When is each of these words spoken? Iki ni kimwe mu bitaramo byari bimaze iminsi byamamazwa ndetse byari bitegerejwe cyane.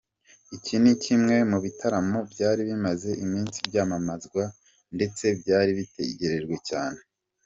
Iki 0.55 0.75
ni 0.81 0.93
kimwe 1.03 1.35
mu 1.51 1.57
bitaramo 1.65 2.19
byari 2.31 2.61
bimaze 2.69 3.09
iminsi 3.25 3.57
byamamazwa 3.67 4.43
ndetse 4.95 5.23
byari 5.41 5.71
bitegerejwe 5.79 6.55
cyane. 6.69 6.99